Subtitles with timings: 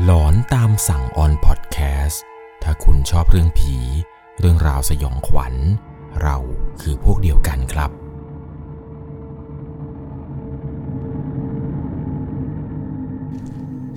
[0.00, 2.22] หลอนตามสั่งออนพอดแคสต์
[2.62, 3.76] ถ้าคุณชอบเรื่องผี
[4.38, 5.54] เรื่องราวสยองขวัญ
[6.22, 6.36] เรา
[6.80, 7.90] คือพวกเดียวกันครับ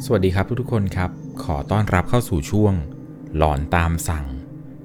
[0.06, 1.10] สวัสดีครับทุกๆคนครับ
[1.44, 2.74] ขอต้อนรับเข้าสู่ช่วง
[3.38, 4.26] หลอนตามสั่ง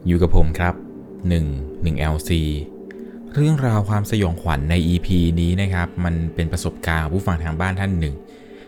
[0.06, 0.74] อยู่กับผมครับ
[1.28, 2.30] 1 1 LC
[3.34, 5.08] เรื่องราวความสยองขวัญใน EP
[5.40, 8.14] นี้นะครับ มันเป็นประสบการณ์ของผู้ฟังทางบ้านท่านหนึ่ง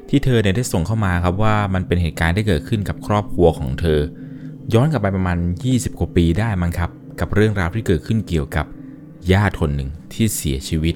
[0.09, 4.01] ที่เธอเนี่ยได้ส่งเข้ามาครับว่ามันเป็นเหตุการณ์ที่เกิดขึ้นกับครอบครัวของเธอ
[4.75, 5.39] ย้อนกลับไปประมาณ
[5.69, 8.67] 20 กว่าปีได้มั้งครับ กับเรื่องราวที่เกิดขึ้นเกี่ยวกับ
[9.33, 10.95] ญาติคนหนึ่งที่เสียชีวิต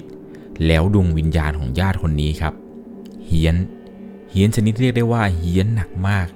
[0.67, 2.53] แล้วดวงวิญญาณของญาติคนนี้ครับ
[3.25, 3.55] เฮียน
[4.31, 6.27] เฮียนชนิดเรียกได้ว่าเฮียนหนักมาก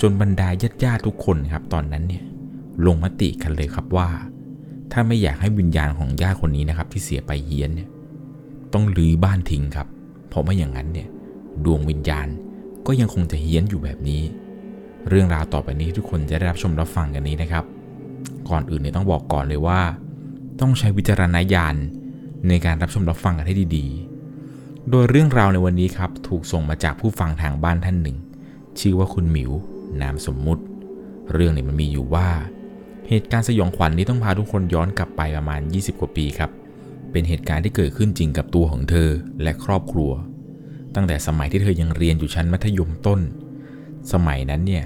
[0.00, 2.24] จนบรรดาญาติญาติทุกคนครับ ตอนนั้นเนี่ย
[2.86, 4.08] ลงมติกันเลยครับว่า
[4.92, 7.88] ถ้าไม่อยากให้วิญญาณของญาติคนนี้นะครับ ที่เสียไปเฮียนเนี่ย
[8.72, 9.86] ต้องรื้อบ้านทิ้งครับ
[10.28, 11.08] เพราะไม่อย่างนั้นเนี่ย
[11.64, 12.28] ดวงวิญญาณ
[12.86, 14.22] ก็ยังคงจะเฮี้ยนอยู่แบบนี้
[15.08, 17.64] เรื่องราวต่อไปนี้ทุกคนจะได้รับชมรับฟังกันนี้นะครับ
[18.48, 19.80] ก่อนอื่นเนี่ยต้องบอกก่อนเลยว่า
[20.60, 21.76] ต้องใช้วิจารณญาณ
[22.48, 28.16] ในการรับชมรับฟังกันให้ดีๆ โดยเรื่องราวในวันนี้ครับถูกส่งมาจากผู้ฟังทางบ้านท่านหนึ่ง
[28.80, 29.50] ชื่อว่าคุณหมิว
[30.00, 30.62] นามสมมุติ
[31.32, 32.28] เรื่องนี่ยมันมีอยู่ว่า
[33.08, 36.50] เหตุการณ์สยองขวัญนนี้ต้องพาทุกคนย้อนกลับไปประมาณ 20 กว่าปีครับ
[37.10, 39.08] เป็นเหตุการณ์ที่เกิดขึ้นจริงกับตัวของเธอ
[39.42, 40.12] และครอบครัว
[40.94, 43.20] ตั้งแต่สมัยที่เธอยังเรียนอยู่ชั้นมัธยมต้น
[44.12, 44.84] สมัยนั้นเนี่ย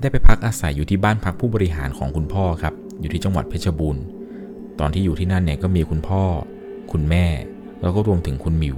[0.00, 4.02] ได้ไปพักอาศัยอยู่ที่บ้านพักผู้บริหารของคุณพ่อครับ อยู่ที่จังหวัดเพชรบูรณ์
[4.80, 6.22] ตอนที่อยู่ที่นั่นเนี่ยก็มีคุณพ่อ
[6.92, 7.24] คุณแม่
[7.82, 8.76] แล้วก็รวมถึงคุณมิว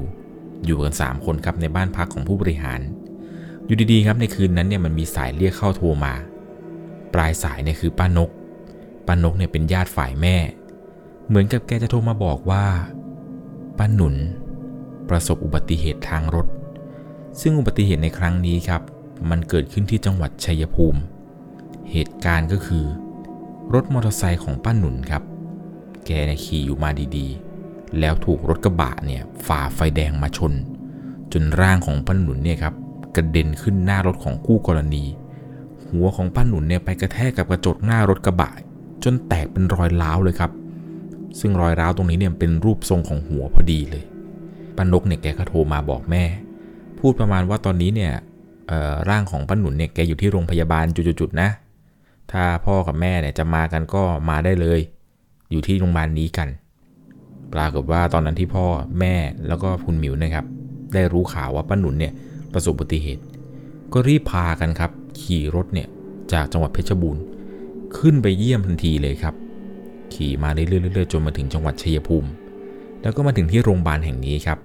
[0.64, 2.80] อยู่กัน 3 คนครับในบ้านพักของผู้บริหาร
[3.66, 6.14] อยู่ดีๆครับในคืนนั้นเนี่ยมันมีสายเรียกเข้าโทรมา
[7.14, 8.30] ปลายสายเนี่ยคือป้านก
[9.06, 10.36] ป้านกเนี่ยเป็นญาติฝ่ายแม่
[11.28, 12.64] เหมือนกับแกจะโทรมาบอกว่า
[13.78, 14.14] ป้าหนุน
[15.08, 16.46] ประสบอุบัติเหตุทางรถ
[17.40, 18.82] ซึ่งอุบัติเหตุในครั้งนี้ครับ
[19.30, 21.00] มันเกิดขึ้นที่จังหวัดชัยภูมิ
[21.90, 22.84] เหตุการณ์ก็คือ
[23.74, 25.22] รถมอเตอร์ไซค์ของป้าหนุนครับ
[26.06, 30.52] แกเนี่ยขี่อยู่มาดีๆ แล้วถูกรถกระบะเนี่ยฝ่าไฟแดงมาชน
[31.32, 32.74] จนร่างของป้าหนุนเนี่ยครับ
[33.16, 35.04] กระเด็นขึ้นหน้ารถของคู่กรณี
[35.88, 38.50] หัวของป้าหนุนเนี่ยไปกระแทกกับกระจกหน้ารถกระบะ
[39.04, 40.50] จนแตกเป็นรอยร้าวเลยครับ
[41.40, 44.04] ซึ่งรอยร้าวตรงนี้เนี่ยเป็นรูปทรงของหัวพอดีเลย
[44.76, 46.24] ป้านกเนี่ยแกก็โทรมาบอกแม่
[47.00, 48.12] พูดประมาณว่าตอนนี้เนี่ย
[49.11, 51.49] ร่างของป้าหนุนเนี่ยแกอยู่ที่โรงพยาบาลจุดๆนะ
[52.33, 54.81] ถ้าพ่อกับแม่เนี่ยจะมากันก็มาได้เลย
[55.50, 56.49] อยู่ที่โรงพยาบาลนี้กัน
[57.55, 58.66] ปรากฏว่าตอนนั้นที่พ่อ
[59.00, 59.15] แม่
[59.49, 60.47] แล้วก็คุณหมิวนะครับ
[60.94, 62.12] ได้รู้ข่าวว่าป้าหนุนเนี่ย
[62.53, 63.22] ประสบอุบัติเหตุ
[63.93, 64.91] ก็รีบพากันครับ
[65.21, 65.88] ขี่รถเนี่ย
[66.32, 67.22] จากจังหวัดเพชรบูรณ์
[67.99, 69.34] ขึ้นไปเยี่ยมทันทีเลยครับ
[70.15, 72.28] ขี่มาเรื่อยๆๆจนมาถึงจังหวัดชัยภูมิ
[73.03, 74.59] แล้วก็มาถึงที่โรงพยาบาลแห่งนี้ครับ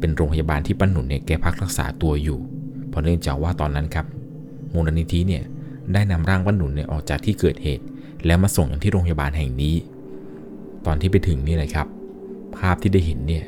[0.00, 2.38] เป็นโรงพยาบาลที่ป้าหนุนเนี่ยแกพักรักษาตัวอยู่
[2.88, 4.06] เพราะเนื่องจากว่าตอนนั้นครับ
[4.72, 5.42] มูลนิธิเนี่ย
[5.92, 7.84] ได้นำร่างป้าหนุนเนี่ยออกจากที่เกิดเหตุ
[8.26, 9.74] แล้วมาส่งย่างที่โรงพยาบาลแห่งนี้
[10.86, 11.86] ตอนที่ไปถึงนี่แหละครับ
[12.56, 13.44] ภาพที่ได้เห็นเนี่ย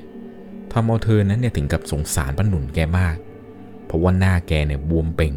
[0.73, 3.17] ทำเอาเธอนั้นเนี่ยถึงกับสงสารป้าหนุนแกมาก
[3.87, 5.35] เพราะว่าหน้าแกเนี่ยบวมเป่ง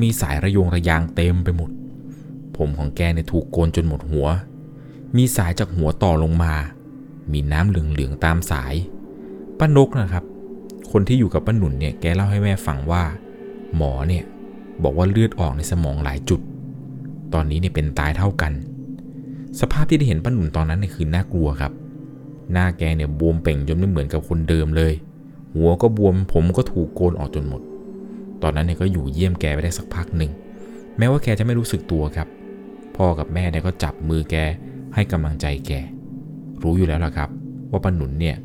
[0.00, 1.70] มีสายระโยงระยางเต็มไปหมด
[2.56, 4.28] ผมของแกเนี่ยถูกโกนจนหมดหัว
[5.16, 6.54] มีสายจากหัวต่อลงมา
[7.32, 8.74] มีน้ำเหลืองๆตามสาย
[9.60, 10.24] ป้านกนะครับ
[10.92, 13.02] คนที่อยู่กับป้าหนุนเนี่ยแกเล่าให้แม่ฟังว่า
[13.76, 14.24] หมอเนี่ย
[14.82, 16.40] บอกว่าเลือดออกในสมองหลายจุด
[17.34, 18.52] ตอนนี้เนี่ยเป็นตายเท่ากัน
[19.60, 21.72] สภาพที่ได้เห็นป้าหนุนตอนนั้นเนี่ยคือน่ากลัวครับ
[22.52, 24.92] หน้าแกเนี่ยบวมเป่งจนไม่เหมือนกับคนเดิมเลย
[25.54, 27.62] หัวก็บวมผมก็ถูกโกนออกจนหมด
[28.42, 30.30] ตอนนั้นเนี่ยก็อยู่เยี่ยมแกไปได้สักพักหนึ่ง
[30.98, 32.28] แม้ว่าแกจะไม่รู้สึกตัวครับ
[32.96, 34.36] พ่อกับแม่เนี่ยก็จับมือแก
[34.94, 35.72] ให้กำลังใจแก
[36.62, 37.28] รู้อยู่แล้วล่ะครับ
[37.70, 38.36] ว่าป้าหนุนเนี่ย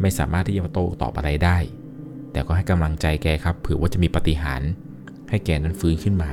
[0.00, 1.58] ไม่สามารถที่จะโต้ตอบอะไรได้
[2.32, 4.70] แต่ก็ให้กำลังใจแกครับเผื่อว่าจะมีปาฏิหารย์
[5.30, 6.30] ให้แกนั้นฟื้นขึ้นมา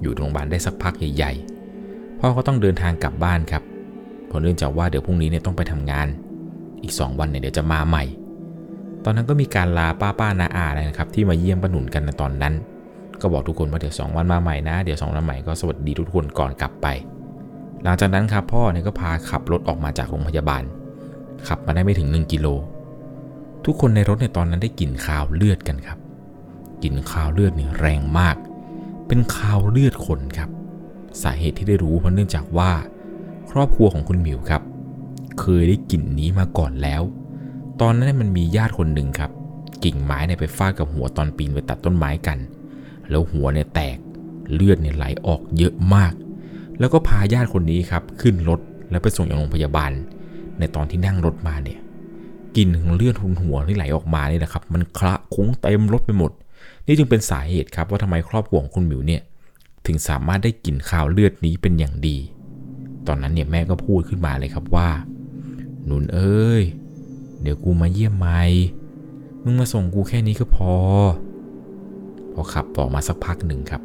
[0.00, 3.62] อยู่โรงพยาบาลได้สักพักใหญ่ๆพ่อก็ต้องเดินทางกลับบ้านครับ
[4.26, 6.06] เพราะเนื่องจากว่าเดี๋ยวพรุ่งนี้เนี่ยต้องไปทำงาน
[6.82, 8.04] อีก 2 วันเนี่ยเดี๋ยวจะมาใหม่
[9.04, 12.54] ตอนนั้นก็มีการลาป้าป้านาอาเลยนะครับ ที่มาเยี่ยมป้าหนุนกันในตอนนั้น
[13.20, 16.86] ก็บอกทุกคนว่าเดี๋ยว 2 วันมาใหม่นะ เดี๋ยว2วันใหม่ก็สวัสดีทุกคนก่อนกลับไป
[17.82, 20.62] หลังจากนั้นครับพ่อเนี่ยก็พาขับรถออกมาจากโรงพยาบาล
[21.46, 22.46] ขับมาได้ไม่ถึง 1 กิโล
[23.64, 25.98] ทุกคนในรถในตอนนั้นได้กลิ่นคาวเลือดกันครับ
[26.82, 28.36] กลิ่นคาวเลือดนี่แรงมาก
[29.06, 30.50] เป็นคาวเลือดคนครับ
[31.22, 32.70] สาเหตุที่ได้รู้เพราะเนื่องจากว่า
[33.50, 34.62] ครอบครัวของคุณหมิวครับ
[35.40, 37.02] เคยได้กลิ่นนี้มาก่อนแล้ว
[37.80, 39.30] ตอนนั้นมันมีญาติคนหนึ่งครับ
[39.84, 42.38] กิ่งไม้เนี่ยไปฟาดกับหัวตอนปีนไปตัดต้นไม้กัน
[43.10, 43.98] แล้วหัวเนี่ยแตก
[44.54, 46.12] เลือดเนี่ยไหลออกเยอะมาก
[46.78, 49.92] แล้วก็พาญาติคนนี้ครับขึ้นรถแล้วไปส่งยังโรงพยาบาล
[50.58, 51.78] ในตอนที่นั่งรถมาเนี่ย
[52.56, 56.30] กลิ่นของเลือดทุนหัวที่ไหลออกมาเนี่แหละครับ มันคละคุ้งเต็มรถไปหมด
[56.86, 59.22] นี่จึงเป็นสาเหตุครับว่าทำไมครอบครัวของคุณหมิวเนี่ย
[59.86, 62.16] ถึงสามารถได้กลิ่นข่าวเลือดนี้เป็นอย่างดี
[63.06, 64.88] ตอนนั้นเนี่ยแม่ก็พูดขึ้นมาเลยครับว่า
[65.84, 66.62] หนุนเอ้ย
[67.40, 68.42] เดี๋ยวกูมาเยี่ยมใหม่
[69.44, 70.72] มึงมาส่งกูแค่นี้ก็พอ
[72.32, 73.82] พอขับต่อมาสักพักหนึ่งครับ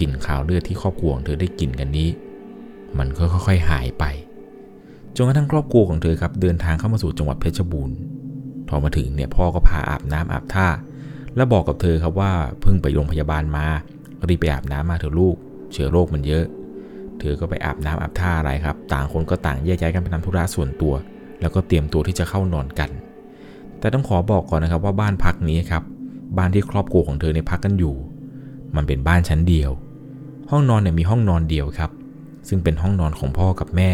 [0.00, 2.08] กลิ่นข่าวเลือดที่ครอบครัวของเธอได้กลิ่นกันนี้
[2.98, 4.04] มันก็ค่อยๆหายไป
[5.16, 7.96] จนกระทั่งครอบครัวของเธอครับเดินทางเข้ามาสู่จังหวัดเพชรบูรณ์
[8.68, 10.66] พอมาถึงเนี่ยพ่อก็พาอาบน้ำอาบท่า
[11.36, 13.66] แล้วบอกกับเธอครับว่าเพิ่งไปโรงพยาบาลมา
[14.28, 15.36] รีบไปอาบน้ำมาเถอะลูก
[15.72, 16.44] เชื้อโรคมันเยอะ
[17.20, 20.94] เธอก็ไปอาบน้ำอาบท่าอะไรครับ ต่างคนก็ต่างแยกย้ายกันไปทำธุระส่วนตัว
[21.40, 22.90] แล้วก็เตรียมตัวที่จะเข้านอนกัน
[23.78, 25.82] แต่ต้องขอบอกก่อนนะครับว่าบ้านพักนี้ครับ
[26.36, 27.94] บ้านที่ครอบครัวของเธอในพักกันอยู่
[28.76, 29.70] มันเป็นบ้านชั้นเดียว
[30.50, 31.90] ห้องนอนเนี่ยมีห้องนอนเดียวครับ
[32.48, 33.90] ซึ่งเป็นห้องนอนของพ่อกับแม่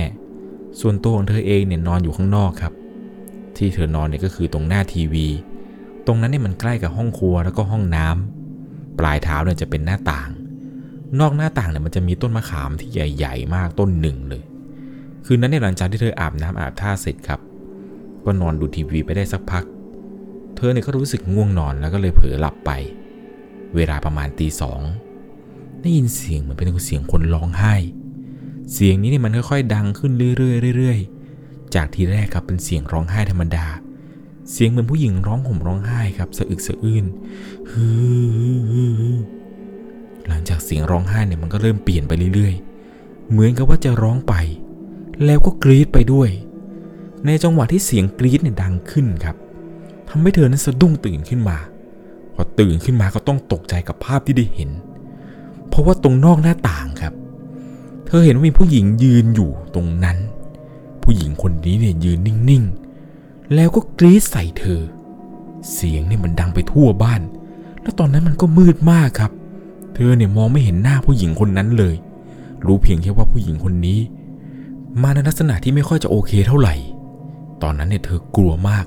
[0.81, 2.73] ส่วนตัวของเธอเองเนี่ยนอนอยู่ข้างนอกครับ
[3.57, 5.27] ที่เธอนอนเนี่ยก็คือตรงหน้าทีวี
[6.07, 10.31] ตรงนั้นเนี่ยมันใกล้กับห้องครัวแล้วก็ห้องน้ำปลายเท้าเนี่ยจะเป็นหน้าต่าง
[11.21, 14.43] นอกหน้าต่างเนี่ยมันจะมีต้นมะขามที่ใหญ่ๆ มากต้นหนึ่งเลย
[15.25, 17.41] คืนนั้นเนี่ยหลังจากที่เธออาบน้ำอาบท่าเสร็จครับ
[18.25, 19.65] ก็นอนดูทีวีไปได้สักพัก
[20.57, 22.71] เธอเนี่ยก็รู้สึกง่วงนอนแล้วก็เลยเผลอหลับไป
[23.75, 24.81] เวลาประมาณตีสอง
[25.81, 27.75] ได้ยินเสียงเหมือนเป็นเสียงคนร้องไห้
[28.73, 33.67] เสียงนี้เนี่ยมันค่อยๆ ดังขึ้นเรื่อยๆเรื่อยๆ จากทีแรกครับเป็นเสียงร้องไห้ธรรมดา
[34.51, 37.05] เสียงเหมือนผู้หญิงร้องห่มร้องไห้ครับสะอึกสะอื้น
[37.71, 37.87] ฮื
[39.13, 39.15] อ
[40.29, 44.35] หลังจากเสียงร้องไห้เนี่ยมันก็เริ่มเปลี่ยนไปเรื่อยๆ เหมือนกับว่าจะร้องไป
[45.25, 46.31] แล้วก็กรีดไปด้วย
[47.27, 49.37] ในจังหวะที่เสียงกรีดเนี่ยดังขึ้นครับ
[50.09, 51.59] ทำให้เธอนั้นสะดุ้งตื่นขึ้นมา
[52.35, 54.71] พอตื่นขึ้นมาก็ต้องตกใจกับภาพที่ได้เห็น
[55.69, 57.13] เพราะว่าตรงนอกหน้าต่างครับ
[58.15, 60.19] ธอเห็นว่ามีผู้หญิงยืนอยู่ตรงนั้น
[61.03, 64.81] ผู้หญิงคนนี้เนี่ยยืนนิ่งๆ แล้วก็กรีดใส่เธอ
[65.73, 67.23] เสียงเนี่ยมันดังไปทั่วบ้าน
[67.83, 69.33] แล้วตอนนั้นมันก็มืดมากครับ
[69.95, 71.95] เธอเนี่ยมองไม่เห็นหน้าผู้หญิงคนนั้นเลย
[72.67, 73.99] รู้เพียงแค่ว่าผู้หญิงคนนี้
[75.03, 76.75] มาในลักษณะที่ไม่ค่อยจะโอเคเท่าไหร่
[77.63, 78.85] ตอนนั้นเนี่ยเธอกลัวมาก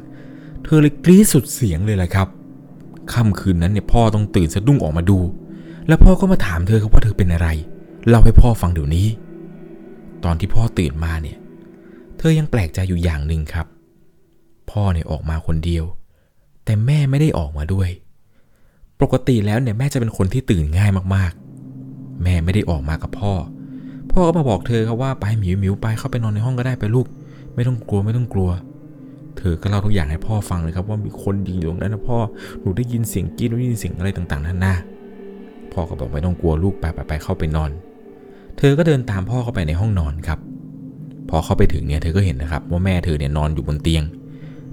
[0.64, 2.28] เธอเลยกรีดสุดเสียงเลยแหละครับ
[3.14, 5.20] ค่ำคืนนั้นเนี่ยพ่อต้องตื่นสะดุ้งออกมาดู
[5.88, 9.08] แล้วพ่อก็มาถามเธอครับว่าเธอเป็นอะไรเล่าให้พ่อฟังเดี๋ยวนี้
[10.24, 11.38] ตอนที่พ่อตื่นมาเนี่ย
[12.18, 13.68] เธอยังแปลกใจอยู่อย่างหนึ่งครับ
[14.72, 15.86] พ่อเนี่ยออกมาคนเดียว
[16.66, 17.90] แต่แม่ไม่ได้ออกมาด้วย
[19.02, 23.34] ปกติแล้วเนี่ยแม่จะเป็นคนที่ตื่นง่ายมากๆ แม่ไม่ได้ออกมากับพ่อ
[24.12, 27.08] พ่อก็มาบอกเธอครับว่าไปหมิวหมิวไปเข้าไปนอนในห้องก็ได้ไปลูก
[27.56, 28.50] ไม่ต้องกลัวไม่ต้องกลัว
[29.38, 32.18] เธอก็เล่าทุกอย่างให้พ่อฟังเลยครับว่ามีคนยิงอยู่ตรงนั้นนะพ่อ
[32.62, 34.76] หนูได้ยินเสียงกรีดได้ยินเสียงอะไรต่างๆนั่นนะ
[35.72, 37.72] พ่อก็บอกไม่ต้องกลัวลูกไปไปไปเข้าไปนอน
[38.58, 40.40] เธอก็เดินตามพ่อเข้าไปในห้องนอนครับ
[41.30, 44.04] พอเข้าไปถึงเนี่ยเธอก็เห็นนะครับ ว่าแม่เธอเนี่ยนอนอยู่บนเตียง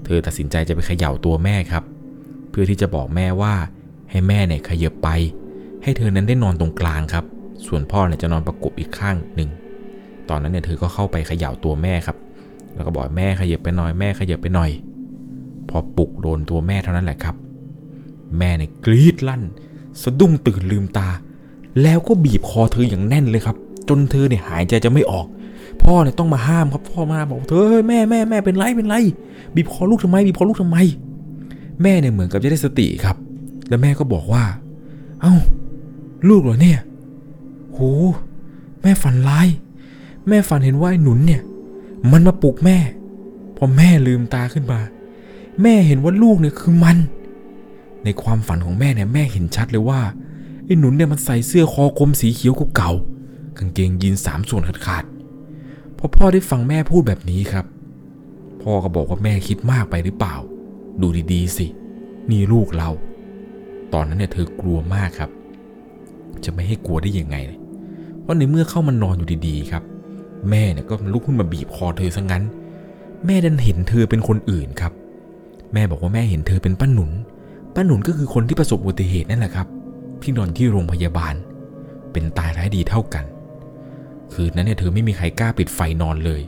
[0.05, 1.83] เธอตัดสินใจจะไปเขย่าตัวแม่ครับ
[2.49, 3.53] เพื่อที่จะบอกแม่ว่า
[4.09, 5.09] ให้แม่เนี่ยขยับไป
[5.83, 7.25] ให้เธอนั้นได้นอนตรงกลางครับ
[7.67, 9.49] ส่วนพ่อเนี่ยจะนอนประกบอีกข้างหนึ่ง
[10.29, 12.17] ตอนนั้นเนี่ยเธอก็เข้าไปเขย่าตัวแม่ครับ
[12.75, 14.71] แล้วก็บอกแม่ขยับไปหน่อยแม่ขยับไปหน่อย
[15.69, 17.35] พอปลุกโดนตัวแม่เท่านั้นแหละครับ
[18.37, 19.43] แม่เนี่ยกรีดลั่น
[20.01, 21.09] สะดุ้งตื่นลืมตา
[21.81, 23.57] แล้วก็บีบคอเธออย่างแน่นเลยครับ
[23.89, 25.25] จนเธอเนี่ยหายใจจะไม่ออก
[25.83, 28.95] พ่อเนี่ยต้องมาห้ามครับพ่อมาบอกเธอแม่แม่แม่เป็นไรเป็นไร
[29.55, 30.77] บีบคอลูกทำไมบีบคอลูกทำไม
[31.81, 33.15] แม่เนี่ยเหมือนกับจะได้สติครับ
[33.67, 34.43] แล้วแม่ก็บอกว่า
[35.21, 35.33] เอ้า
[36.29, 36.79] ลูกเหรอเนี่ย
[37.71, 37.79] โห
[38.81, 39.47] แม่ฝันร้าย
[40.27, 41.41] แม่ฝันเห็นว่าไอ้หนุนเนี่ย
[42.11, 42.77] มันมาปลุกแม่
[43.57, 44.79] พอแม่ลืมตาขึ้นมา
[45.61, 46.97] แม่เห็นว่าลูกเนี่ยคือมัน
[48.03, 50.01] ในความฝันของแม่เนี่ยแม่เห็นชัดเลยว่า
[50.65, 53.12] ไอ้หนุนเนี่ยมันใส่เสื้อคอกลมสีเขียวเก่าๆ
[53.57, 57.65] กางเกงยีนสามส่วนขาดๆพอพ่อได้ฟังแม่พูดแบบนี้ครับ
[58.61, 60.35] พ่อก็บอกว่าแม่คิดมากไปหรือเปล่า
[61.01, 61.67] ดูดีๆสิ
[62.29, 62.89] นี่ลูกเรา
[63.93, 65.29] ตอนนั้นเนี่ยเธอกลัวมากครับ
[66.43, 67.37] จะไม่ให้กลัวได้ยังไง
[68.21, 69.83] เพราะในเมื่อเข้ามานอนอยู่ดีๆครับ
[70.49, 72.43] แม่เนี่ยก็ลุกขึ้นมาบีบคอเธอซะงั้น
[73.25, 74.91] แม่ดันเห็นเธอเป็นคนอื่นครับ
[75.73, 77.11] แม่บอกว่าแม่เห็นเธอเป็นป้าหนุน
[77.75, 79.67] ป้าหนุนก็คือคนที่ประสบอุบัติเหตุนั่นแหละครับ
[80.21, 81.35] ที่นอนที่โรงพยาบาล
[82.11, 83.23] เป็นตายร้ายดีเท่ากัน
[84.33, 86.41] คืนนั้นเนี่ยเธอไม่มีใครกล้าปิดไฟนอนเลย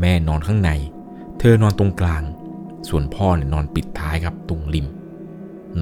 [0.00, 0.70] แม่นอนข้างใน
[1.38, 2.22] เธอนอนตรงกลาง
[2.88, 4.86] ส่วนพ่อเนี่ยนอนปิดท้ายครับตรงริม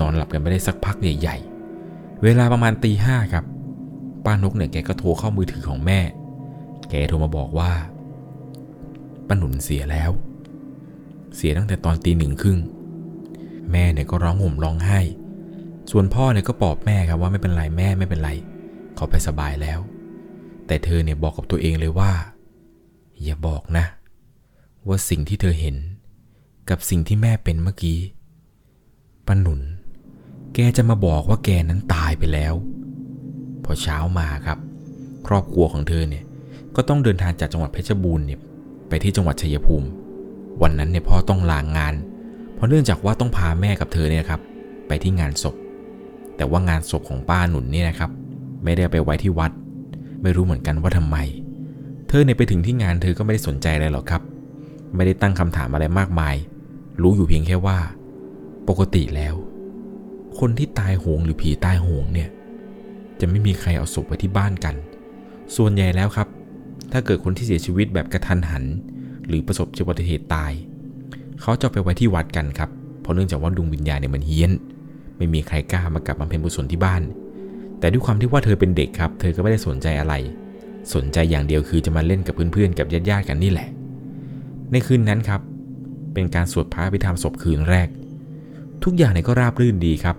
[0.00, 3.44] นอนหลับกันไปได้สักพักใหญ่ๆ เวลาประมาณตีห้าครับ
[4.24, 6.00] ป้านกเนี่ยแกก็โทรเข้ามือถือของแม่
[6.90, 7.70] แกโทรมาบอกว่า
[9.26, 10.10] ป้าหนุนเสียแล้ว
[11.36, 12.58] เสียตั้งแต่ตอนตีหนึ่งครึ่ง
[13.72, 15.00] แม่เนี่ยก็ร้องห่มร้องไห้
[15.90, 18.30] ส่วนพ่อเนี่ยก็ปลอบแม่ครับว่าไม่เป็นไรแม่ไม่เป็นไร
[18.96, 19.78] เขาไปสบายแล้ว
[20.68, 22.12] แต่เธอเนี่ยบอกกับตัวเองเลยว่า
[23.22, 23.84] อย่าบอกนะ
[24.88, 25.76] ว่าสิ่งที่เธอเห็น
[26.70, 27.98] กับสิ่งที่แม่เป็นเมื่อกี้
[29.26, 29.60] ป้าหนุน
[30.54, 32.54] แกจะมาบอกว่าแกนั้นตายไปแล้ว
[33.64, 34.58] พอเช้ามาครับ
[35.26, 36.24] ครอบครัวของเธอเนี่ย
[36.76, 38.40] ก็ต้องเดินทางจากจังหวัดเพชรบูรณ์เนี่ย
[38.88, 39.88] ไปที่จังหวัดชัยภูมิ
[40.62, 41.94] วันนั้นเนี่ยพ่อต้องลางงาน
[42.54, 44.40] เพราะเนื่องจากว่าต้องพาแม่กับเธอเนี่ยครับ
[44.88, 45.54] ไปที่งานศพ
[46.36, 48.10] แต่ว่างานศพของป้าหนุนเนี่ยนะครับ
[48.64, 49.50] ไม่ได้ไปไว้ที่วัด
[50.22, 51.16] ไม่รู้เหมือนกันว่าทำไม
[52.08, 54.22] เธอเนี่ยไปถึงที่งานเธอก็ไม่ได้สนใจอะไรหรอกครับ
[54.94, 56.34] ไม่ได้ตั้งคำถามอะไรมากมาย
[57.02, 57.78] รู้อยู่เพียงแค่ว่า
[58.68, 59.34] ปกติแล้ว
[60.38, 62.28] คนที่ตายโหงหรือผีตายโหงเนี่ย
[63.20, 64.74] จะไม่มีใครเอาศพไว้ที่บ้านกัน
[65.56, 66.28] ส่วนใหญ่แล้วครับ
[66.92, 68.64] ถ้าเกิดคนที่เสียชีวิตแบบกระทันหัน
[69.26, 70.52] หรือประสบอุบัติเหตุตาย
[71.40, 72.70] เขาจะไปไว้ที่วัดกันครับ
[73.00, 74.52] เพราะเนื่องจากว่าดวงวิญญาณเนี่ยมันเฮี้ยน
[75.16, 77.02] ไม่มีใครกล้ามากลับบำเพ็ญบุญที่บ้าน
[77.78, 80.14] แต่ด้วยความที่ว่าเธอเป็นเด็กครับ เธอก็ไม่ได้สนใจอะไร
[80.94, 83.68] สนใจอย่างเดียวคือจะมาเล่นกับเพื่อนๆกับญาติๆกันนี่แหละ
[84.72, 85.40] ในคืนนั้นครับ
[86.14, 87.88] เป็นการสวดพระพิธรรมศพคืนแรก
[88.84, 90.16] ทุกอย่างเนี่ยก็ราบรื่นดีครับ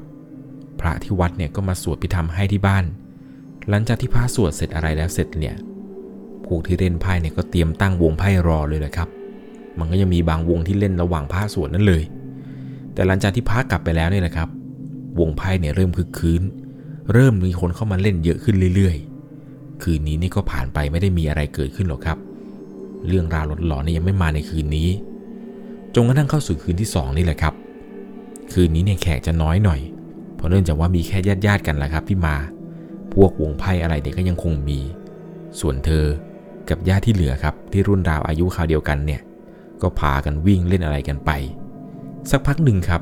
[0.79, 2.85] พระที่วัดเนี่ยก็มาสวดพิธรรมให้ที่บ้าน
[3.69, 5.55] หลังจากที่พระสวดเสร็จอะไรแล้วเสร็จเนี่ย
[6.45, 9.09] พวกที่เล่นไพ่เนี่ยก็เตรียมตั้งวงไพ่รอเลยแหละครับ
[9.79, 12.03] มันก็ยังมีบางวงที่เล่นระหว่างพระสวดนั่นเลย
[12.93, 14.49] แต่หลังจากที่พระกลับไปแล้วเนี่ยแหละครับ
[15.19, 16.43] วงไพ่เนี่ยเริ่มคึกคืน
[17.13, 22.17] เริ่มมีคนเข้ามาเล่นเยอะขึ้นเรื่อยๆ คืนนี้นี่ก็ผ่านไปไม่ได้มีอะไรเกิดขึ้นหรอกครับ
[23.07, 24.89] เรื่องราวหลอนๆเนี่ยยังไม่มาในคืนนี้
[25.95, 27.53] จนกระทั่งเข้าสู่คืนที่สองนี่แหละครับ
[28.53, 29.79] คืนนี้เนี่ยแขกจะน้อยหน่อย
[30.35, 32.35] เพราะเนื่องจากว่ามีแค่ญาติๆกันแหละครับที่มา
[33.13, 34.79] พวกวงไพ่อะไรเด็กก็ยังคงมี
[35.59, 36.05] ส่วนเธอ
[36.69, 39.21] กับญาติที่เหลือครับที่รุ่นราวอายุคราวเดียวกันเนี่ย
[39.81, 41.31] ก็พากันวิ่งเล่นอะไรกันไป
[42.29, 43.01] สักพักหนึ่งครับ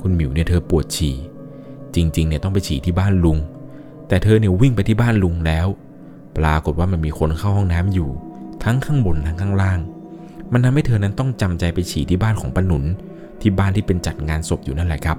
[0.00, 1.14] คุณหมิวเนี่ยเธอปวดฉี่
[1.96, 3.38] จริงๆเนี่ยต้องไปฉี่ที่บ้านลุง
[4.08, 5.66] แต่เธอเนี่ยวิ่งไปที่บ้านลุงแล้ว
[6.36, 8.10] ปรากฏว่ามันมีคนเข้าห้องน้ำอยู่
[8.64, 9.78] ทั้งข้างบนทั้งข้างล่าง
[10.52, 12.84] มันทำให้เธอนั้นต้องจำใจไปฉี่ที่บ้านของป้าหนุน
[13.40, 15.18] ที่บ้านที่เป็นจัดงานศพอยู่นั่นแหละครับ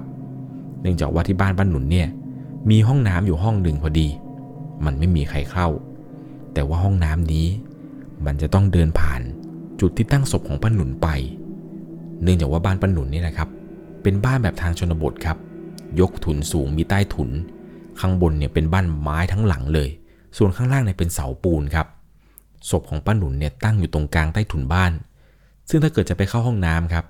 [0.82, 2.08] เนื่องจากว่าที่บ้านป้าหนุนเนี่ย
[2.70, 4.08] มีห้องน้ำอยู่ห้องหนึ่งพอดี
[4.84, 5.68] มันไม่มีใครเข้า
[6.52, 7.46] แต่ว่าห้องน้ำนี้
[8.26, 9.20] มันจะต้องเดินผ่าน
[9.80, 11.08] จุดที่ตั้งศพของป้าหนุนไป
[12.22, 13.48] เนื่องจากว่าบ้านป้าหนุนนี่นะครับ
[14.02, 15.36] เป็นบ้านแบบทางชนบทครับ
[16.00, 17.30] ยกถุนสูงมีใต้ถุน
[18.00, 19.88] ข้างบนเนี่ยเป็นบ้านไม้ทั้งหลังเลย
[20.36, 21.86] ส่วนข้างล่างเนี่ยเป็นเสาปูนครับ
[22.70, 24.92] ศพของป้าหนุนเนี่ยตั้งอยู่ตรงกลางใต้ถุนบ้าน
[25.68, 27.04] ซึ่งถ้าเกิดจะไปเข้าห้องน้ำครับ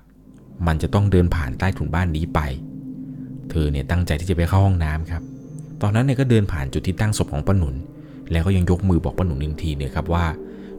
[0.67, 2.39] มันจะต้องเดินผ่านใต้ถุนบ้านนี้ไป
[3.49, 5.21] เธอเนี่ยตั้งใจที่จะไปเข้าห้องน้ำครับ
[5.81, 7.75] ตอนนั้นเนี่ยก็เดินผ่านจุดที่ตั้งศพของป้าหนุน
[8.31, 10.25] แล้วก็ยังยกมือบอกป้าหนุนหนึ่งทีเนี่ยครับว่า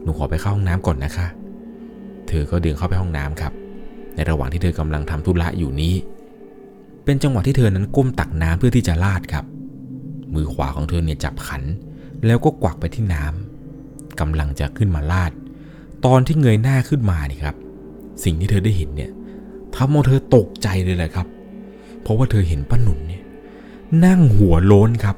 [0.03, 1.27] หนูขอไปเข้าห้องน้ำก่อนนะคะ
[2.29, 3.53] เธอก็เดินเข้าไปห้องน้ำครับ
[4.15, 5.95] ในระหว่างที่เธอกำลังทำธุระอยู่นี้
[7.05, 9.45] เป็นจังหวะที่เธอนั้นก้มตักน้ำเพื่อที่จะลาดครับ
[10.35, 11.63] มือขวาของเธอเนี่ยจับขัน
[12.27, 15.33] แล้วก็กวักไปที่น้ำกำลังจะขึ้นมาลาด
[16.05, 17.57] ตอนที่เงยหน้าขึ้นมานี่ครับ
[18.25, 19.11] สิ่งที่เธอได้เห็นเนี่ย
[19.75, 21.27] ทำเอาเธอตกใจเลยแหละครับ
[22.03, 23.23] เพราะว่าเธอเห็นป้าหนุนเนี่ย
[24.05, 25.17] นั่งหัวโล้นครับ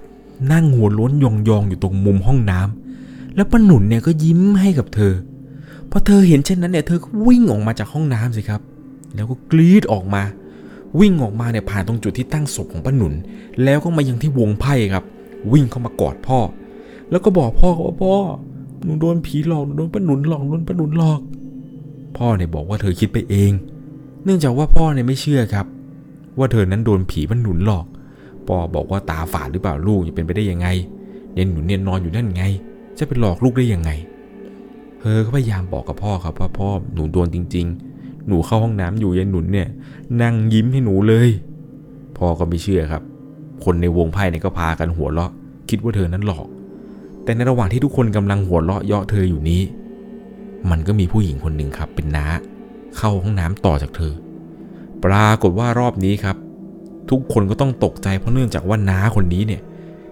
[0.52, 5.12] นั่งหัวโล้นยองๆออยู่ตรงมุมห้องน้ำแล้วป้าหนุนเนี่ยก็ยิ้มให้กับเธอ
[5.90, 8.60] พอเธอเห็นเช่นนั้นเนี่ยเธอก็วิ่งออกมาจากห้องน้ำสิครับ
[9.14, 10.22] แล้วก็กรีดออกมา
[11.00, 13.14] วิ่งออกมาเนี่ยผ่านตรงจุดที่ตั้งศพของป้าหนุน
[13.64, 15.04] แล้วก็มายังที่วงไพ่ครับ
[15.52, 16.38] วิ่งเข้ามากอดพ่อ
[17.11, 18.12] แล้วก็บอกพ่อว่าพ่อ
[18.84, 21.20] หนูโดนผีหลอกหนูโดนป้าหนุนหลอกโดนป้าหนุนหลอก
[22.16, 23.52] พ่อเนี่ยบอกว่าเธอคิดไปเอง
[24.25, 25.66] เนื่องจากว่าพ่อเนี่ยไม่เชื่อครับ
[26.38, 27.87] ว่าเธอนั้นโดนผีป้าหนุนหลอก
[28.46, 30.68] พ่อบอกว่าตาฝาดหรือเปล่าลูกจะเป็นไปได้ยังไง
[31.34, 32.44] เย็นหนุนเนี่ยนอนอยู่นั่นไง
[32.99, 33.90] จะไปหลอกลูกได้ยังไง
[35.00, 37.91] เธอก็พยายามบอกกับพ่อครับว่าพ่อหนูโดนจริง ๆ
[38.28, 39.68] หนูเข้าห้องน้ำอยู่ยายหนุนเนี่ย
[40.22, 41.28] นั่งยิ้มให้หนูเลย
[42.16, 43.02] พ่อก็ไม่เชื่อครับ
[43.64, 45.30] คนในวงไพ่เนี่ยก็พากันหัวเราะ
[45.68, 46.46] คิดว่าเธอนั้นหลอก
[47.24, 49.62] แต่ในระหว่างที่ทุกคนกำลังหัวเราะเยาะเธออยู่นี้
[50.70, 52.26] มันก็มีผู้หญิงคนหนึ่งครับ เป็นน้า
[52.96, 54.12] เข้าห้องน้ำต่อจากเธอ
[55.04, 56.36] ปรากฏว่ารอบนี้ครับ
[57.10, 59.60] ทุกคนก็ต้องตกใจเพราะเนื่องจากว่าน้าคนนี้เนี่ย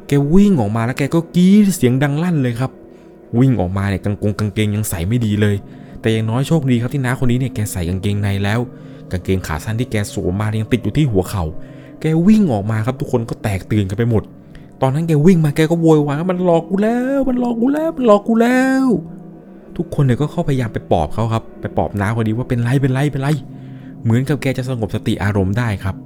[0.09, 2.71] แกวิ่งออกมาแล้วแกก็กรี๊ดเสียงดังลั่นเลยครับ
[3.39, 5.57] วิ่งออกมาเนี่ยกางกงกางเกงยังใส่ไม่ดีเลย
[6.01, 8.61] แต่อย่างน้อยโชคดีครับที่น้าคนนี้เนี่ยแกใส่กางเกงในแล้ว
[9.11, 11.45] กางเกงขาสั้นที่แกสวมมายังติดอยู่ที่หัวเขา่า
[12.01, 14.23] แกวิ่งออกมาครับทุกคนก็แตกตื่นกันไปหมด
[14.83, 18.85] ตอนนั้นแกวิ่งมาแกก็โวยวายว่ามันหลอกกูแล้ว มันหลอกกูแล้วมันหลอกกูแล้ว
[19.77, 23.29] ทุกคนเนี่ยก็เข้าพยายามไปปลอบเขาครับ ไปปลอบน้าคนนี้ว่าเป็นไรเป็นไรเป็นไร
[24.03, 25.97] เหมือนกับแกจะสงบสติอารมณ์ได้ครับ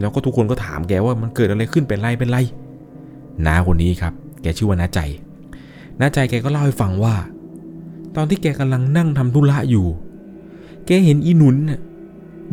[0.00, 2.38] แล้วก็ทุกคนก็ถามแกว่ามันเกิดอะไรขึ้นเป็นไรเป็นไร
[3.46, 5.00] น้าคนนี้ครับ แกชื่อว่าน้าใจ
[6.00, 7.14] น้าใจแกก็เล่าให้ฟังว่า
[8.16, 9.86] ตอนที่แกกำลังนั่งทำธุระอยู่
[10.86, 11.80] แกเห็นอีหนุนน่ะ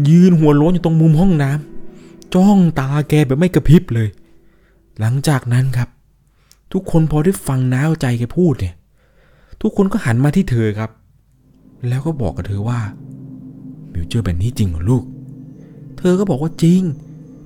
[0.10, 4.10] ยืนหัวโล้นอยู่ตรงมุมห้องน้ำจ้องตาแกแบบไม่กระพริบเลย
[5.00, 5.90] หลังจากนั้นครับ
[6.74, 8.76] ทุกคนพอได้ฟังน้าใจแกพูดเนี่ย
[9.62, 10.92] ทุกคนก็หันมาที่เธอครับ
[11.88, 12.80] แล้วก็บอกกับเธอว่า
[13.94, 15.04] บิวเจอแบบนี้จริงเหรอลูก
[15.98, 16.82] เธอก็บอกว่าจริง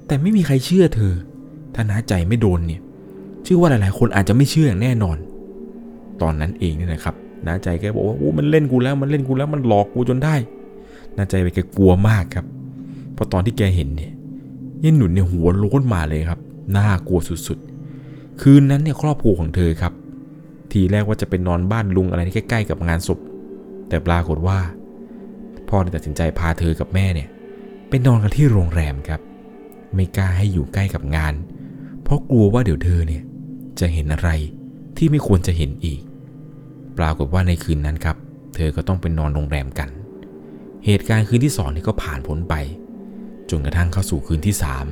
[0.07, 1.13] แต่ไม่มีใครเชื่อเธอ
[1.73, 2.81] ถ้าน้าใจไม่โดนเนี่ย
[3.43, 5.17] เชื่อว่าหลายๆ คนอาจจะไม่เชื่ออย่างแน่นอน
[6.21, 7.15] ตอนนั้นเองเนี่ยนะครับ
[7.47, 10.35] น้าใจแกบอกว่าโอ้มันเล่นกูแล้วมันเล่นกูแล้วมันหลอกกูจนได้
[11.17, 12.45] น้าใจไปแกกลัวมากครับ
[13.13, 14.11] เพราะตอนที่แกเห็นเนี่ย
[14.83, 16.39] ยันหนุนเนี่ยหัวโล้นมาเลยครับ
[16.77, 19.93] น่ากลัวสุดๆ คืนนั้นเนี่ยครอบครัวของเธอครับ
[20.71, 23.19] ทีแรกว่าจะเป็นนอนบ้านลุงอะไรที่ใกล้ๆกับงานศพ
[23.89, 24.59] แต่ปรากฏว่า
[25.69, 27.29] พ่อตัดสินใจพาเธอกับแม่เนี่ย
[27.89, 29.21] ไปนอนกันที่โรงแรมครับ
[29.95, 31.33] ไม่กล้าให้อยู่ใกล้กับงาน
[32.03, 33.23] เพราะกลัวว่าเดี๋ยวเธอเนี่ย
[33.79, 34.29] จะเห็นอะไร
[34.97, 36.01] ที่ไม่ควรจะเห็นอีก
[37.01, 38.17] ปรากฏว่าในคืนนั้นครับ
[38.55, 39.89] เธอก็ต้องไปนอนโรงแรมกัน
[40.85, 42.55] เหตุการณ์คืนที่สองนี่ก็ผ่านพ้นไป
[43.49, 44.85] จนกระทั่งเข้าสู่คืนที่สาม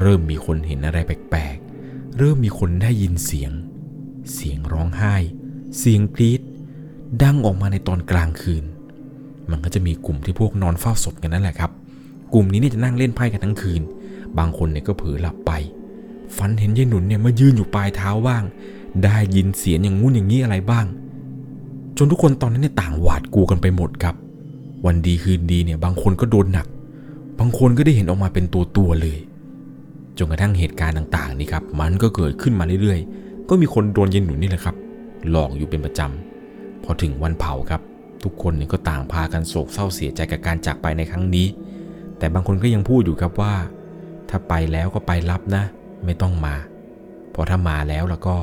[0.00, 3.52] เริ่มมีคนเห็นอะไรแปลกๆ เริ่มมีคนได้ยินเสียง
[4.34, 5.14] เสียงร้องไห้
[5.78, 6.40] เสียงกรีด
[7.22, 8.64] ดังออกมาในตอนกลางคืน
[9.50, 11.70] มันก็จะมีกลุ่มที่พวกนอนเฝ้าศพกันนั่นแหละครับ
[12.34, 13.82] กลุ่มนี้เนี่ยจะนั่งเล่นไพ่กันทั้งคืน
[14.38, 15.52] บางคนเนี่ยก็เผลอหลับไป
[16.36, 18.44] ฝันเห็นยายหนุนเนี่ยมายืนอยู่ปลายเท้าบ้าง
[19.04, 20.86] ได้ยินเสียงอย่างงู้นอย่างนี้อะไรบ้าง
[21.96, 24.14] จนทุกคนตอนนั้นเนี่ยต่างหวาดกลัวกันไปหมดครับ
[24.86, 26.66] วันดีคืนดีเนี่ยบางคนก็โดนหนัก
[27.38, 29.18] บางคนก็ได้เห็นออกมาเป็นตัวตัวเลย
[30.18, 34.76] จนกระทั่งเหตุการณ์ต่างๆนี่ครับมันก็เกิดขึ้นมาเรื่อยๆ ก็มีคนโดนเยายหนุนนี่แหละครับ
[35.30, 37.80] หลอกอยู่เป็นประจำพอถึงวันเผาครับ
[38.24, 41.46] ทุกคนเนี่ยก็ต่างพากันโศกเศร้าเสียใจกับการจากไปในครั้งนี้
[42.18, 43.54] แต่บางคนก็ยังพูดอยู่ครับว่า
[44.30, 45.64] ถ้าไปแล้วก็ไปรับนะ
[46.04, 46.54] ไม่ต้องมา
[47.36, 48.36] พราะถ้ามาแล้วแล้วก็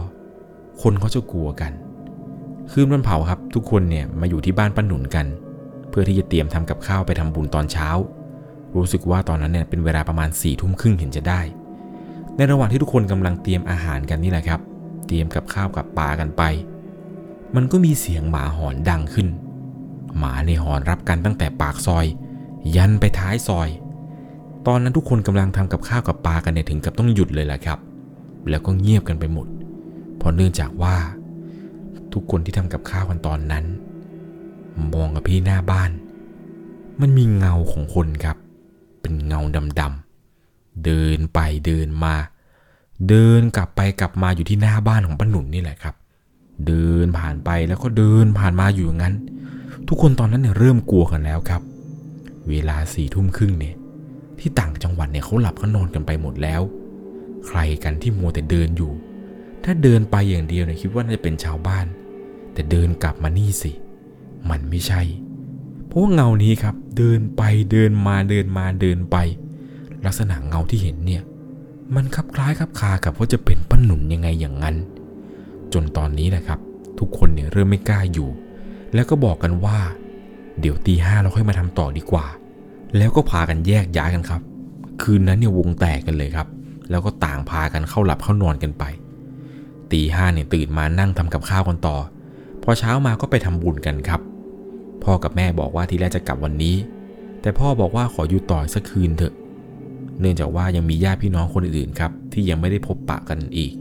[0.81, 1.71] คนเขาจะกลัวกัน
[2.71, 5.25] คืนวันเผาครับ ทุกคนเนี่ยมาอยู่ที่บ้านป้าหนุนกัน
[5.89, 7.89] เพื่อที่จะเตรียมทำกับข้าวไปทำบุญตอนเช้า
[8.75, 11.41] รู้สึกว่าตอนนั้นเนี่ยเป็นเวลาประมาณ4ี่ทุ่มครึ่งเห็นจะได้
[12.35, 14.59] ในระหว่างที่ทุกคนกำลังเตรียมอาหารกันนี่แหละครับ
[15.07, 16.43] เตรียมกับข้าวกับปลากันไป
[17.55, 19.27] มันก็มีเสียงหมาหอนดังขึ้น
[20.17, 22.05] หมาในหอนรับกันตั้งแต่ปากซอย
[22.75, 23.69] ยันไปท้ายซอย
[24.67, 27.79] ตอนนั้นทุกคนกำลังทำกับข้าวกับปลากันเนี่ยถึงกับต้องหยุดเลยแหละครับ
[28.49, 29.47] แล้วก็เงียบกันไปหมด
[30.17, 30.95] เพราะเนื่องจากว่า
[32.13, 33.65] ทุกคนที่ทำกับข้าวกันตอนนั้น
[34.93, 35.91] มองกับพี่หน้าบ้าน
[37.01, 38.37] มันมีเงาของคนครับ
[39.01, 39.41] เป็นเงา
[39.79, 42.15] ดำๆเดินไปเดินมา
[43.09, 45.95] เดินกลับไปกลับมาอยู่ที่หน้าบ้านของป้าหนุนนี่แหละครับ
[46.67, 49.15] เดินผ่านไปแล้วก็เดินผ่านมาอยู่อย่างนั้น
[49.87, 51.61] ทุกคนตอนนั้นเนี่ยเริ่มกลัวกันแล้วครับ
[52.49, 53.75] เวลาสี่ทุ่มครึ่งเนี่ย
[54.39, 56.61] ที่ต่างจังหวัดเนี่ยเขาหลับเขานอนกันไปหมดแล้ว
[57.47, 58.91] ใครกันที่มัวแต่เดินอยู่
[59.63, 61.85] ถ้าเดินไปอย่างเดียวเนี่ยคิดว่าน่าจะเป็นชาวบ้าน
[62.53, 63.71] แต่เดินกลับมานี่สิ
[64.49, 65.01] มันไม่ใช่
[65.87, 69.17] เพราะว่าเงานี้ครับ เดินไปเดินมาเดินมาเดินไป
[70.05, 71.23] ลักษณะเงาที่เห็นเนี่ย
[71.95, 74.75] มันคลับคล้ายคลับคากับว่าจะเป็นป้าหนุนยังไงอย่างนั้น
[75.73, 76.59] จนตอนนี้แหละครับ
[76.99, 78.29] ทุกคนเนี่ยเริ่มไม่กล้าอยู่
[78.93, 79.77] แล้วก็บอกกันว่า
[80.59, 82.25] เดี๋ยวตีห้าเราค่อยมาทำต่อดีกว่า
[82.97, 84.41] แล้วก็พากันแยกย้ายกันครับ
[85.01, 86.47] คืนนั้นเนี่ยวงแตกกันเลยครับ
[86.89, 88.83] แล้วก็ต่างพากันเข้าหลับเข้านอนกันไป
[89.91, 91.97] ตีห้าเนี่ยตื่นมานั่งทำกับข้าวกันต่อ
[92.63, 94.21] พอเช้ามาก็ไปทำบุญกันครับ
[95.03, 96.75] พ่อกับแม่บอกว่าทีแรกจะกลับวันนี้
[97.41, 99.33] แต่พ่อบอกว่าขออยู่ต่อสักคืนเถอะ
[100.19, 103.71] เนื่องจากว่ายังมีญาติพี่น้องคนอื่นครับ ที่ยังไม่ได้พบปะกันอีก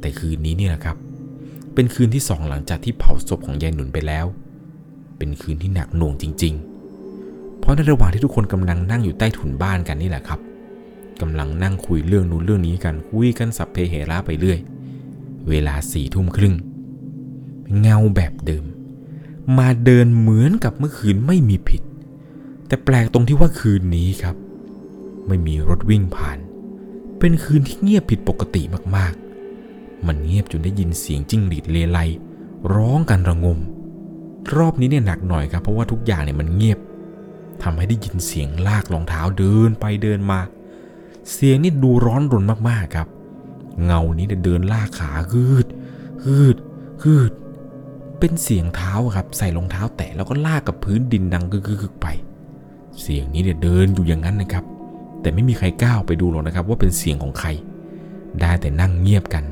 [0.00, 0.96] แต่คืนนี้เนี่ยแหละครับ
[1.74, 4.26] เป็นคืนที่สองหลังจากที่เผาศพของยายหนุนไปแล้ว
[5.18, 6.54] เป็นคืนที่หนักหน่วงจริง
[7.06, 10.40] ๆ เพราะในระหว่างที่ทุกคนกำลังนั่งอยู่ใต้ถุนบ้านกันนี่แหละครับ
[11.20, 14.58] กำลังนั่งคุยเรื่องนู้นเรื่องนี้กันคุยกันสัพเพเหระไปเรื่อย
[15.48, 16.54] เวลาสี่ทุ่มครึ่ง
[17.80, 18.64] เงาแบบเดิม
[19.58, 21.82] มาเดินเหมือนกับเมื่อคืนไม่มีผิด
[22.66, 24.36] แต่แปลกตรงที่ว่าคืนนี้ครับ
[25.26, 26.38] ไม่มีรถวิ่งผ่าน
[27.18, 28.62] เป็นคืนที่เงียบผิดปกติ
[28.96, 31.98] มากๆ มันเงียบจนได้ยินเสียงจิ้งหรีดเลไล
[32.74, 33.58] ร้องกันระงม
[34.56, 36.78] รอบนี้เนี่ยหนักหน่อยครับเพราะว่าทุกอย่างเนี่ยมันเงียบ
[37.62, 40.40] ทำให้ได้ยินเสียงลากรองเท้าเดินไปเดินมา
[41.32, 43.08] เสียงนี่ดูร้อนรนมากๆครับ
[43.84, 45.66] เงานี้เนี่ยเดินลากขาคืด
[46.22, 46.56] คืด
[47.02, 47.32] คืด
[48.24, 52.06] เป็นเสียงเท้าครับ ใส่รองเท้าแตะแล้วก็ลากกับพื้นดินดังกึกๆไป
[53.00, 54.64] เสียงนี้เนี่ยเดินอยู่อย่างนั้นนะครับ
[55.20, 57.48] แต่ไม่มีใครกล้าไปดูหรอกนะครับ ว่าเป็นเสียงของใคร
[58.40, 59.44] ได้แต่นั่งเงียบกัน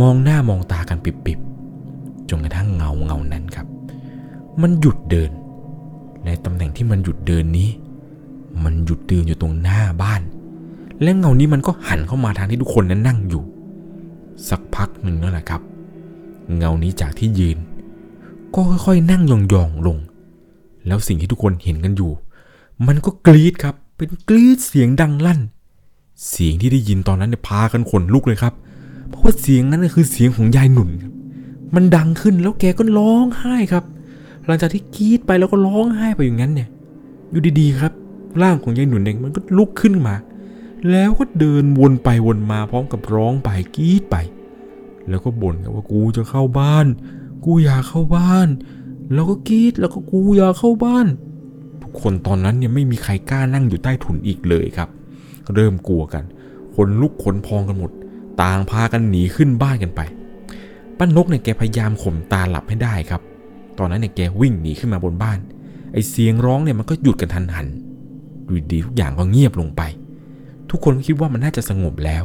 [0.00, 3.66] มองหน้ามองตากันปิบๆจนกระทั่งเงาเงานั้นครับ
[4.62, 5.30] มันหยุดเดิน
[6.24, 7.70] ในตำแหน่งที่มันหยุดเดินนี้
[8.64, 10.22] มันหยุดเดินอยู่ตรงหน้าบ้าน
[11.02, 13.42] และเงานี้มันก็หันเข้ามาทางที่ทุกคนนั้นนั่งอยู่
[14.48, 15.62] สักพักหนึ่งนั่นแหละครับ
[16.56, 17.58] เงานี้จากที่ยืน
[18.54, 19.98] ก็ค่อยๆ นั่งยองๆลง
[20.86, 22.10] แล้วสิ่งที่ทุกคนเห็นกันอยู่
[22.86, 25.40] มันก็กรีดครับ เป็นกรีดเสียงดังลั่น
[26.28, 28.54] เสียงที่ได้ยินตอนนั้นเนี่ยพากันขนลุกเลยครับ
[29.08, 31.12] เพราะว่าเสียงนั้นคือเสียงของยายหนุนครับ
[31.74, 33.84] มันดังขึ้นแล้วแกก็ร้องไห้ครับ
[34.46, 36.68] หลังจากที่กรีดไปแล้วก็ร้องไห้ไปอย่างนั้นเนี่ย
[37.30, 37.92] อยู่ดีๆครับ
[38.42, 40.14] ร่างของยายหนุนเองมันก็ลุกขึ้นมา
[40.90, 44.16] แล้วก็เดินวนไปวนมาพร้อมกับร้องไปกรีดไป
[45.08, 46.86] แล้วก็บ่นกันว่ากูจะเข้าบ้าน
[47.44, 48.48] กูอยากเข้าบ้าน
[49.12, 51.06] แล้วก็กรีดแล้วก็กูอยากเข้าบ้าน
[51.82, 54.88] ทุกคนตอนนั้นเนี่ยไม่มีใครกล้านั่งอยู่ใต้ถุนอีกเลยครับ
[55.54, 56.24] เริ่มกลัวกัน
[56.74, 57.90] คนลุกขนพองกันหมด
[58.42, 60.00] ต่างพากันหนีขึ้นบ้านกันไป
[60.98, 63.20] ป้านกเนี่ยแกพยายามข่มตาหลับให้ได้ครับ
[63.78, 65.38] ตอนนั้นเนี่ยแกวิ่งหนีขึ้นมาบนบ้าน
[65.92, 67.66] ไอเสียงร้องเนี่ยมันก็หยุดกันทันหัน
[68.46, 69.82] อยู่ดีทุกอย่างก็เงียบลงไป
[70.70, 72.24] ทุกคนคิดว่ามันน่าจะสงบแล้ว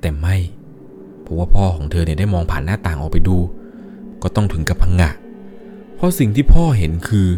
[0.00, 0.36] แต่ไม่
[1.22, 3.36] เพราะว่าพ่อของเธอเนี่ยได้มองผ่านหน้าต่างออกไปดู
[4.22, 5.10] ก็ต้องถึงกับพังงะ
[5.96, 7.28] เพราะสิ่งที่พ่อเห็นคือ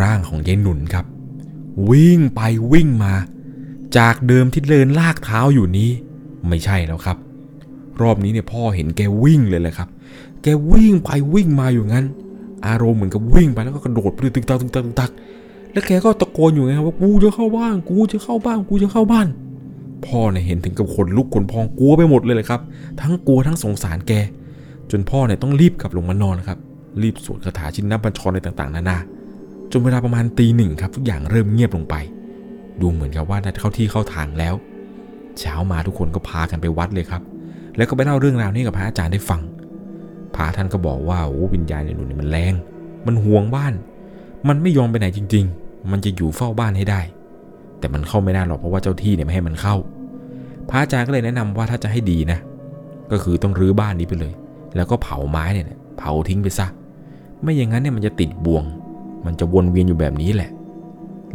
[0.00, 1.04] ร่างของยายหนุนครับ
[1.90, 2.40] วิ่งไป
[2.72, 3.14] วิ่งมา
[3.96, 5.90] จากเดิมที่เดินลากเท้าอยู่นี้
[6.48, 7.16] ไม่ใช่แล้วครับ
[8.00, 9.88] รอบนี้เนี่ยพ่อเห็นแกวิ่งเลยแหละครับ
[10.42, 12.06] แกวิ่งไปวิ่งมาอยู่งั้น
[12.66, 15.10] อารมณ์เหมือนกับวิ่งไปแล้วก็กระโดดไปตึกตักตึกตักตึกตัก
[15.72, 19.26] แล้วแกก็ตะโกนอยู่ไงครับว่ากูจะเข้าบ้านกูจะเข้าบ้านกูจะเข้าบ้าน
[20.06, 22.60] พ่อเนี่ยเห็นถึงกับขนลุกขนพองกลัวไปหมดเลยเลยครับ
[23.00, 24.12] ทั้งกลัวทั้งสงสารแก
[24.90, 26.58] จนพ่อเนี่ยต้องรีบกลับลงมานอนครับ
[27.02, 28.98] รีบสวดคาถาชินนับบัญชรอะไรต่างๆนานา
[29.72, 31.94] จนเวลาประมาณตีหนึ่งครับ ทุกอย่างเริ่มเงียบลงไป
[32.80, 34.54] ดูเหมือนกับว่าน่าจะเข้าที่เข้าทางแล้ว
[35.38, 37.22] เช้ามาทุกคนก็พากันไปวัดเลยครับ
[37.76, 39.40] แล้วก็ไปเล่าเรื่องราวนี้กับพระอาจารย์ได้ฟัง
[40.34, 42.54] พระท่านก็บอกว่าโอ้วิญญาณในหนูนี่มันแรง
[43.06, 43.72] มันห่วงบ้าน
[44.48, 47.00] มันไม่ยอมไปไหนจริง ๆ มันจะอยู่เฝ้าบ้านให้ได้
[47.78, 49.76] แต่มันเข้าไม่ได้หรอกเพราะว่าเจ้าที่เนี่ยไม่ให้มันเข้า
[50.68, 52.38] พระอาจารย์ก็เลยแนะนำว่าถ้าจะให้ดีนะ
[53.12, 54.32] ก็คือต้องรื้อบ้านนี้ไปเลย
[54.76, 55.66] แล้วก็เผาไม้เนี่ย
[55.98, 56.66] เผาทิ้งไปซะ
[57.42, 58.64] ไม่อย่างนั้นเนี่ยมันจะติดบ่วง
[59.26, 60.50] มันจะวนเวียนอยู่แบบนี้แหละ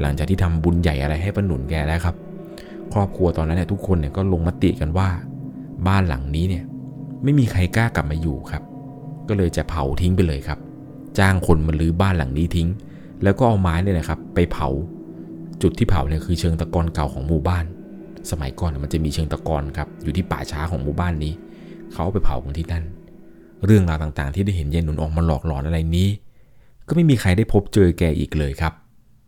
[0.02, 2.16] หลังจากที่ทำบุญใหญ่อะไรให้ป้าหนุนแกแล้วครับ
[2.94, 5.10] ครอบครัวตอนนั้นเนี่ยทุกคนเนี่ยก็ลงมติกันว่า
[5.88, 6.64] บ้านหลังนี้เนี่ย
[7.24, 8.64] ไม่มีใครกล้ากลับมาอยู่ครับ
[9.28, 10.60] ก็เลยจะเผาทิ้งไปเลยครับ
[11.20, 12.68] จ้างคนมาลื้อบ้านหลังนี้ทิ้ง
[13.24, 14.68] แล้วก็เอาไม้เนี่ยนะครับ ไปเผา
[15.62, 17.66] จุดที่เผาเนี่ยคือเชิงตะกอนเก่าของหมู่บ้าน
[18.32, 21.34] สมัยก่อนมันจะมีเชิงตะกอนครับอยู่ที่ป่าช้าของหมู่บ้านนี้
[21.92, 22.84] เขาเอาไปเผากันที่นั่น
[23.66, 26.10] เรื่องราวต่างๆ ที่ได้เห็นยายหนุนออกมาหลอกหลอนอะไรนี้
[26.88, 28.74] ก็ไม่มีใครได้พบเจอแกอีกเลยครับ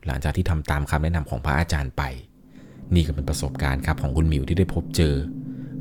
[0.06, 2.04] หลังจากที่ทำตามคำแนะนำของพระอาจารย์ไป
[2.95, 5.13] นี่ก็เป็นประสบการณ์ครับของคุณหมิวที่ได้พบเจอ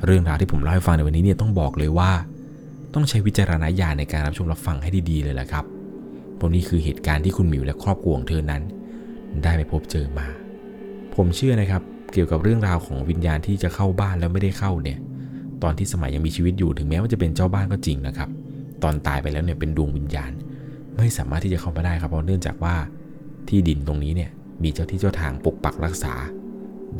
[0.05, 2.11] เรื่องราวที่ผมเล่าให้ฟังในวันนี้เนี่ยต้องบอกเลยว่า
[2.93, 5.65] ต้องใช้วิจารณญาณในการรับชมรับฟังให้ดีๆเลยแหละครับ
[6.35, 8.61] เพราะนี่คือเหตุการณ์ที่คุณหมิวและครอบครัวของเธอนั้น
[9.43, 10.27] ได้ไปพบเจอมา
[11.15, 11.81] ผมเชื่อนะครับ
[12.13, 14.97] เกี่ยวกับเรื่องราวของวิญญาณที่จะเข้าบ้านแล้วไม่ได้เข้าเนี่ย
[15.63, 18.29] ตอนที่สมัยยังมีชีวิตอยู่ถึงแม้ว่าจะเป็นเจ้าบ้านก็จริงนะครับ
[18.83, 20.31] ตอนตายไปแล้วเนี่ยเป็นดวงวิญญาณ
[20.97, 22.75] ไม่สามารถที่จะเข้ามาได้ครับเพราะเนื่องจากว่า
[23.49, 24.31] ที่ดินตรงนี้เนี่ย
[24.63, 26.13] มีเจ้าที่เจ้าทางปกปักรักษา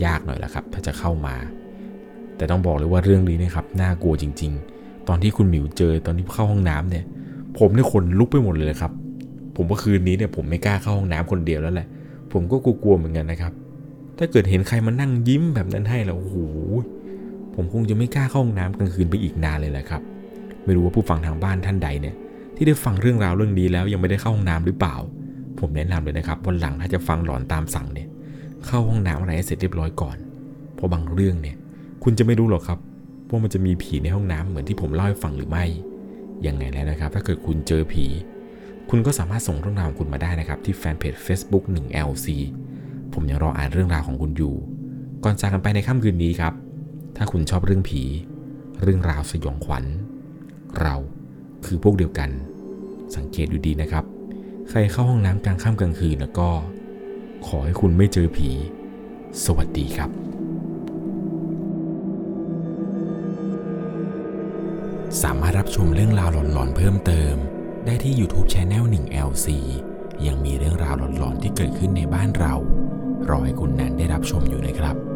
[0.04, 1.36] ยากหน่อยละครับ ถ้าจะเข้ามา
[2.38, 7.06] แต่ต้องบอกเลยว่าเรื่องนี้นะครับน่ากลัวจริง ๆ ตอนที่คุณหมิวเจอตอนที่เข้าห้องน้ำเนี่ย
[7.58, 8.92] ผมเนี่ยขนลุกไปหมดเลยครับ
[9.56, 11.88] ผมว่าคืนนี้เนี่ยผมไม่กล้าเข้าห้องน้ำคนเดียวแล้วแหละ
[12.34, 13.54] ผมก็กลัวๆเหมือนกันนะครับ
[14.18, 16.36] ถ้าเกิดเห็นใครมานั่งยิ้มแบบนั้นให้แล้วโอ้โห
[17.56, 20.02] ผมคงจะไม่กล้าเข้าห้องน้ำกลางคืนไปอีกนานเลยแหละครับ
[20.68, 22.16] ไม่รู้ว่าผู้ฟังทางบ้านท่านใดเนี่ย
[22.56, 24.96] ที่ได้ฟังเรื่องราวเรื่องนี้แล้วยังไม่ได้เข้าห้องน้ำหรือเปล่า
[25.60, 28.08] ผมแนะนำเลยนะครับวันหลังถ้าจะฟังหลอนตามสั่งเนี่ย
[28.66, 30.18] เข้าห้องน้ำอะไรให้เสร็จเรียบร้อยก่อน
[30.76, 31.56] เพราะบางเรื่องเนี่ย
[32.04, 32.80] คุณจะไม่รู้หรอกครับ
[33.30, 35.66] ว่ามันจะมีผีในห้องน้ำเหมือนที่ผมเล่าให้ฟังหรือไม่
[36.48, 38.06] ยังไงแล้วนะครับ ถ้าเกิดคุณเจอผี
[38.90, 42.28] คุณก็สามารถส่งเรื่องราวของคุณมาได้นะครับ ที่แฟนเพจ Facebook 1LC
[43.14, 44.56] ผมยังรออ่านเรื่องราวของคุณอยู่
[45.24, 46.54] ก่อนจากกันไปในค่ำคืนนี้ครับ
[47.18, 48.02] ถ้าคุณชอบเรื่องผี
[48.84, 49.86] เรื่องราวสยองขวัญ
[50.82, 50.96] เรา
[51.66, 52.30] คือพวกเดียวกัน
[53.16, 54.06] สังเกตดูดีนะครับ
[54.70, 56.50] ใครเข้าห้องน้ำกลางค่ำกลางคืนแล้วก็
[57.48, 58.50] ขอให้คุณไม่เจอผี
[59.46, 60.12] สวัสดีครับ
[65.24, 67.36] สามารถรับชมเรื่องราวหลอนๆเพิ่มเติม
[67.86, 69.48] ได้ที่ YouTube Channel 1 LC
[70.28, 72.54] ยังมีเรื่องราวหลอนๆที่เกิดขึ้นในบ้านเรา
[73.30, 75.07] รอให้คุณแนนได้รับชมอยู่นะครับ